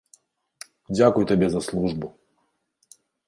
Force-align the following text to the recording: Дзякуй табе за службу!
Дзякуй 0.95 1.27
табе 1.33 1.47
за 1.55 1.61
службу! 1.67 2.07